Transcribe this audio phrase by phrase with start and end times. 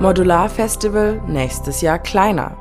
[0.00, 2.56] Modularfestival nächstes Jahr kleiner.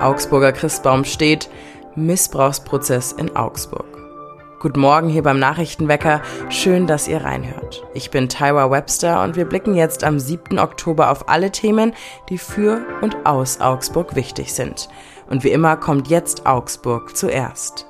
[0.00, 1.50] Augsburger Christbaum steht
[1.96, 3.86] Missbrauchsprozess in Augsburg.
[4.60, 6.22] Guten Morgen hier beim Nachrichtenwecker.
[6.48, 7.84] Schön, dass ihr reinhört.
[7.92, 10.60] Ich bin Tyra Webster und wir blicken jetzt am 7.
[10.60, 11.92] Oktober auf alle Themen,
[12.28, 14.88] die für und aus Augsburg wichtig sind.
[15.28, 17.88] Und wie immer kommt jetzt Augsburg zuerst.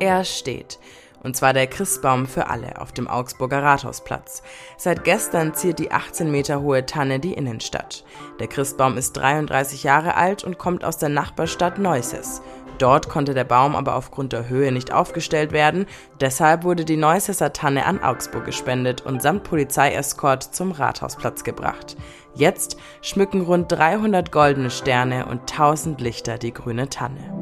[0.00, 0.78] Er steht
[1.26, 4.44] und zwar der Christbaum für alle auf dem Augsburger Rathausplatz.
[4.76, 8.04] Seit gestern ziert die 18 Meter hohe Tanne die Innenstadt.
[8.38, 12.42] Der Christbaum ist 33 Jahre alt und kommt aus der Nachbarstadt Neusses.
[12.78, 15.86] Dort konnte der Baum aber aufgrund der Höhe nicht aufgestellt werden,
[16.20, 21.96] deshalb wurde die Neussesser Tanne an Augsburg gespendet und samt Polizeieskort zum Rathausplatz gebracht.
[22.36, 27.32] Jetzt schmücken rund 300 goldene Sterne und 1000 Lichter die grüne Tanne.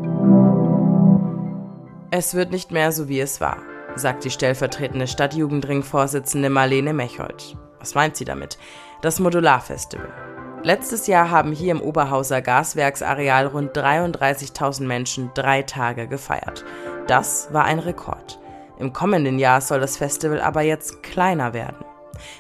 [2.10, 3.58] Es wird nicht mehr so, wie es war
[3.96, 7.56] sagt die stellvertretende Stadtjugendring-Vorsitzende Marlene Mechold.
[7.78, 8.58] Was meint sie damit?
[9.02, 10.08] Das Modularfestival.
[10.62, 16.64] Letztes Jahr haben hier im Oberhauser Gaswerksareal rund 33.000 Menschen drei Tage gefeiert.
[17.06, 18.40] Das war ein Rekord.
[18.78, 21.84] Im kommenden Jahr soll das Festival aber jetzt kleiner werden.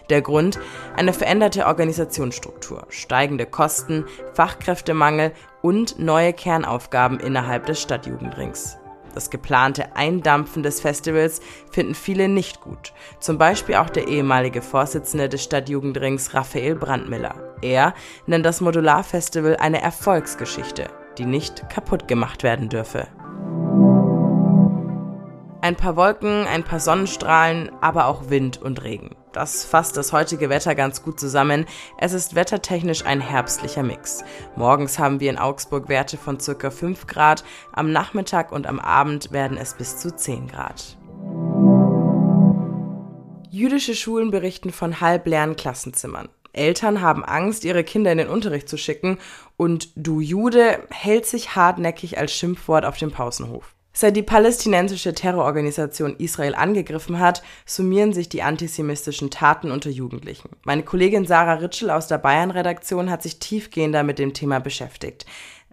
[0.08, 0.58] Der Grund?
[0.96, 8.78] Eine veränderte Organisationsstruktur, steigende Kosten, Fachkräftemangel und neue Kernaufgaben innerhalb des Stadtjugendrings.
[9.14, 12.92] Das geplante Eindampfen des Festivals finden viele nicht gut.
[13.20, 17.36] Zum Beispiel auch der ehemalige Vorsitzende des Stadtjugendrings Raphael Brandmiller.
[17.62, 17.94] Er
[18.26, 23.06] nennt das Modularfestival eine Erfolgsgeschichte, die nicht kaputt gemacht werden dürfe.
[25.60, 29.14] Ein paar Wolken, ein paar Sonnenstrahlen, aber auch Wind und Regen.
[29.34, 31.66] Das fasst das heutige Wetter ganz gut zusammen.
[31.98, 34.22] Es ist wettertechnisch ein herbstlicher Mix.
[34.54, 36.70] Morgens haben wir in Augsburg Werte von ca.
[36.70, 40.96] 5 Grad, am Nachmittag und am Abend werden es bis zu 10 Grad.
[43.50, 46.28] Jüdische Schulen berichten von halbleeren Klassenzimmern.
[46.52, 49.18] Eltern haben Angst, ihre Kinder in den Unterricht zu schicken
[49.56, 53.74] und du Jude hält sich hartnäckig als Schimpfwort auf dem Pausenhof.
[53.96, 60.50] Seit die palästinensische Terrororganisation Israel angegriffen hat, summieren sich die antisemitischen Taten unter Jugendlichen.
[60.64, 65.26] Meine Kollegin Sarah Ritschel aus der Bayern-Redaktion hat sich tiefgehender mit dem Thema beschäftigt.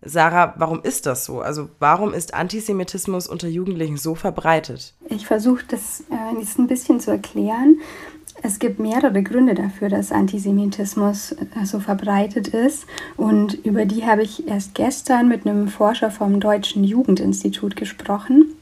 [0.03, 1.41] Sarah, warum ist das so?
[1.41, 4.93] Also warum ist Antisemitismus unter Jugendlichen so verbreitet?
[5.09, 7.79] Ich versuche das äh, jetzt ein bisschen zu erklären.
[8.43, 12.85] Es gibt mehrere Gründe dafür, dass Antisemitismus äh, so verbreitet ist.
[13.17, 18.55] Und über die habe ich erst gestern mit einem Forscher vom Deutschen Jugendinstitut gesprochen.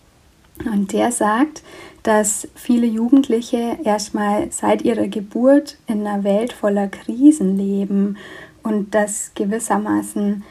[0.65, 1.63] Und der sagt,
[2.03, 8.17] dass viele Jugendliche erstmal seit ihrer Geburt in einer Welt voller Krisen leben
[8.63, 10.43] und dass gewissermaßen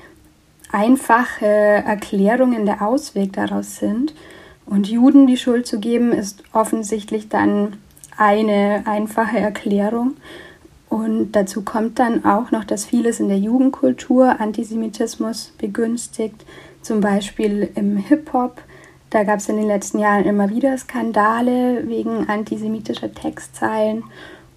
[0.73, 4.15] einfache Erklärungen der Ausweg daraus sind.
[4.65, 7.75] Und Juden die Schuld zu geben, ist offensichtlich dann
[8.19, 10.17] eine einfache Erklärung.
[10.89, 16.45] Und dazu kommt dann auch noch, dass vieles in der Jugendkultur Antisemitismus begünstigt,
[16.83, 18.63] zum Beispiel im Hip-Hop.
[19.11, 24.05] Da gab es in den letzten Jahren immer wieder Skandale wegen antisemitischer Textzeilen.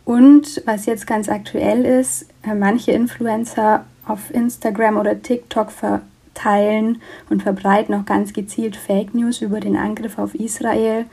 [0.03, 7.43] Und was jetzt ganz aktuell ist, äh, manche Influencer auf Instagram oder TikTok verteilen und
[7.43, 11.05] verbreiten auch ganz gezielt Fake News über den Angriff auf Israel.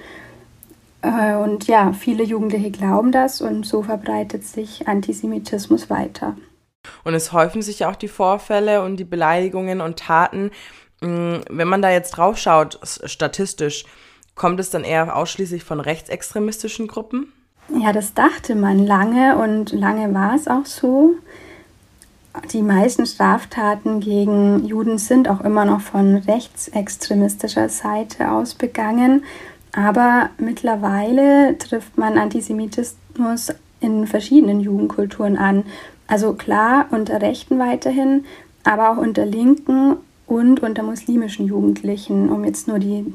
[1.02, 6.36] Äh, und ja, viele Jugendliche glauben das und so verbreitet sich Antisemitismus weiter.
[7.04, 10.50] Und es häufen sich ja auch die Vorfälle und die Beleidigungen und Taten.
[11.00, 13.84] Mm, wenn man da jetzt drauf schaut, statistisch,
[14.34, 17.32] kommt es dann eher ausschließlich von rechtsextremistischen Gruppen?
[17.68, 21.14] Ja, das dachte man lange und lange war es auch so.
[22.52, 29.24] Die meisten Straftaten gegen Juden sind auch immer noch von rechtsextremistischer Seite aus begangen.
[29.72, 35.64] Aber mittlerweile trifft man Antisemitismus in verschiedenen Jugendkulturen an.
[36.06, 38.24] Also klar unter Rechten weiterhin,
[38.64, 39.96] aber auch unter Linken
[40.26, 43.12] und unter muslimischen Jugendlichen, um jetzt nur die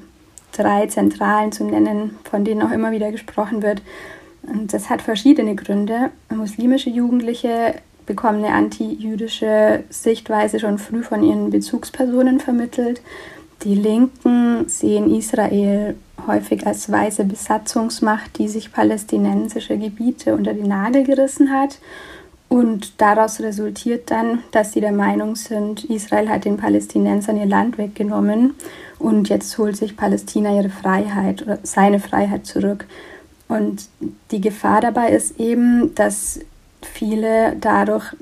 [0.52, 3.82] drei Zentralen zu nennen, von denen auch immer wieder gesprochen wird.
[4.44, 6.12] Und das hat verschiedene Gründe.
[6.30, 7.76] Muslimische Jugendliche
[8.06, 13.02] bekommen eine anti-jüdische Sichtweise schon früh von ihren Bezugspersonen vermittelt.
[13.64, 15.96] Die Linken sehen Israel
[16.28, 21.80] häufig als weiße Besatzungsmacht, die sich palästinensische Gebiete unter den Nagel gerissen hat.
[22.50, 27.78] Und daraus resultiert dann, dass sie der Meinung sind, Israel hat den Palästinensern ihr Land
[27.78, 28.54] weggenommen
[29.00, 32.86] und jetzt holt sich Palästina ihre Freiheit oder seine Freiheit zurück.
[33.48, 33.88] Und
[34.32, 36.42] die Gefahr dabei ist eben, dass
[36.82, 38.14] viele dadurch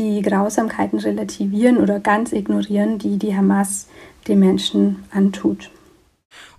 [0.00, 3.86] die Grausamkeiten relativieren oder ganz ignorieren, die die Hamas
[4.26, 5.70] den Menschen antut.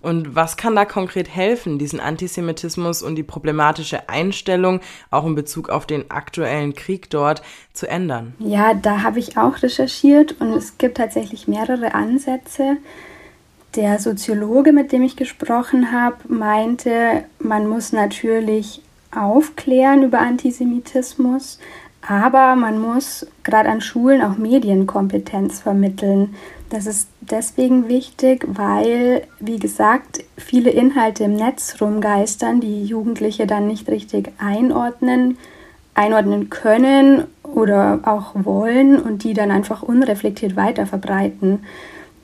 [0.00, 4.80] Und was kann da konkret helfen, diesen Antisemitismus und die problematische Einstellung,
[5.10, 7.42] auch in Bezug auf den aktuellen Krieg dort,
[7.72, 8.34] zu ändern?
[8.38, 12.76] Ja, da habe ich auch recherchiert und es gibt tatsächlich mehrere Ansätze.
[13.74, 18.82] Der Soziologe, mit dem ich gesprochen habe, meinte, man muss natürlich
[19.14, 21.58] aufklären über Antisemitismus,
[22.06, 26.34] aber man muss gerade an Schulen auch Medienkompetenz vermitteln.
[26.68, 33.66] Das ist deswegen wichtig, weil, wie gesagt, viele Inhalte im Netz rumgeistern, die Jugendliche dann
[33.66, 35.38] nicht richtig einordnen,
[35.94, 41.60] einordnen können oder auch wollen und die dann einfach unreflektiert weiter verbreiten.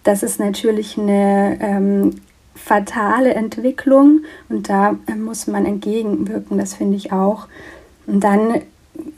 [0.03, 2.15] Das ist natürlich eine ähm,
[2.55, 7.47] fatale Entwicklung und da muss man entgegenwirken, das finde ich auch.
[8.07, 8.63] Und dann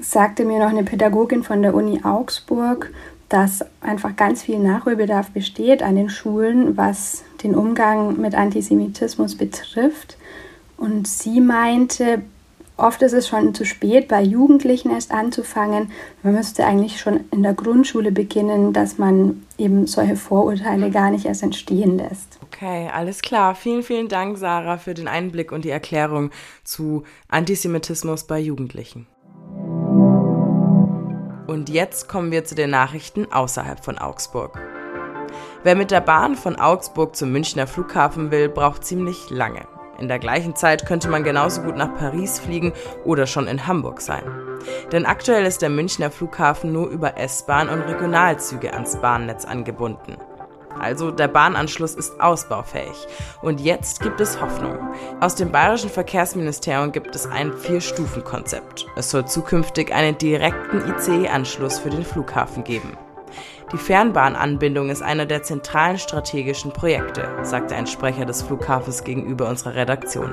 [0.00, 2.90] sagte mir noch eine Pädagogin von der Uni Augsburg,
[3.28, 10.17] dass einfach ganz viel Nachholbedarf besteht an den Schulen, was den Umgang mit Antisemitismus betrifft.
[10.76, 12.22] Und sie meinte,
[12.76, 15.93] oft ist es schon zu spät, bei Jugendlichen erst anzufangen.
[16.22, 21.26] Man müsste eigentlich schon in der Grundschule beginnen, dass man eben solche Vorurteile gar nicht
[21.26, 22.38] erst entstehen lässt.
[22.43, 23.55] Okay, alles klar.
[23.55, 26.31] Vielen, vielen Dank, Sarah, für den Einblick und die Erklärung
[26.64, 29.06] zu Antisemitismus bei Jugendlichen.
[31.50, 34.56] Und jetzt kommen wir zu den Nachrichten außerhalb von Augsburg.
[35.64, 39.67] Wer mit der Bahn von Augsburg zum Münchner Flughafen will, braucht ziemlich lange.
[39.99, 42.73] In der gleichen Zeit könnte man genauso gut nach Paris fliegen
[43.05, 44.23] oder schon in Hamburg sein.
[44.93, 50.19] Denn aktuell ist der Münchner Flughafen nur über S-Bahn und Regionalzüge ans Bahnnetz angebunden.
[50.78, 53.06] Also der Bahnanschluss ist ausbaufähig.
[53.43, 54.78] Und jetzt gibt es Hoffnung.
[55.20, 58.87] Aus dem bayerischen Verkehrsministerium gibt es ein Vier-Stufen-Konzept.
[58.96, 62.96] Es soll zukünftig einen direkten ICE-Anschluss für den Flughafen geben.
[63.72, 69.76] Die Fernbahnanbindung ist einer der zentralen strategischen Projekte, sagte ein Sprecher des Flughafens gegenüber unserer
[69.76, 70.32] Redaktion.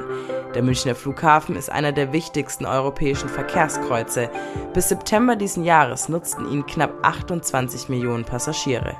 [0.56, 4.32] Der Münchner Flughafen ist einer der wichtigsten europäischen Verkehrskreuze.
[4.74, 8.96] Bis September diesen Jahres nutzten ihn knapp 28 Millionen Passagiere.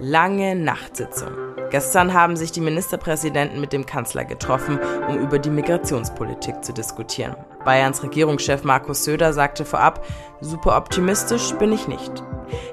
[0.00, 1.30] Lange Nachtsitzung.
[1.70, 4.78] Gestern haben sich die Ministerpräsidenten mit dem Kanzler getroffen,
[5.08, 7.34] um über die Migrationspolitik zu diskutieren.
[7.64, 10.06] Bayerns Regierungschef Markus Söder sagte vorab,
[10.40, 12.22] super optimistisch bin ich nicht.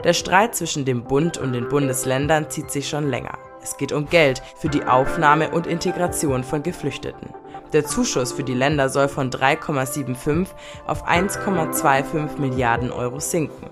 [0.04, 3.38] Der Streit zwischen dem Bund und den Bundesländern zieht sich schon länger.
[3.62, 7.30] Es geht um Geld für die Aufnahme und Integration von Geflüchteten.
[7.74, 10.48] Der Zuschuss für die Länder soll von 3,75
[10.86, 13.68] auf 1,25 Milliarden Euro sinken.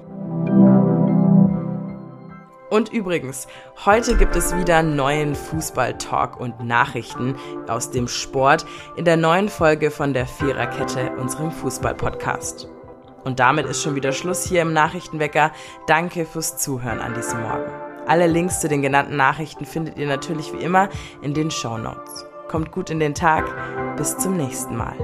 [2.73, 3.47] Und übrigens,
[3.85, 7.35] heute gibt es wieder neuen Fußball-Talk und Nachrichten
[7.67, 8.65] aus dem Sport
[8.95, 12.67] in der neuen Folge von der Viererkette, unserem Fußball-Podcast.
[13.25, 15.51] Und damit ist schon wieder Schluss hier im Nachrichtenwecker.
[15.85, 17.71] Danke fürs Zuhören an diesem Morgen.
[18.07, 20.89] Alle Links zu den genannten Nachrichten findet ihr natürlich wie immer
[21.21, 22.25] in den Show Notes.
[22.47, 23.45] Kommt gut in den Tag.
[23.97, 24.95] Bis zum nächsten Mal.